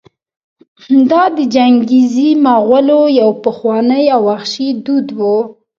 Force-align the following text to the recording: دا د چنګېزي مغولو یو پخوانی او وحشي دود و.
دا 1.09 1.23
د 1.35 1.37
چنګېزي 1.53 2.29
مغولو 2.45 3.01
یو 3.19 3.29
پخوانی 3.43 4.03
او 4.15 4.21
وحشي 4.29 4.67
دود 4.85 5.07
و. 5.19 5.21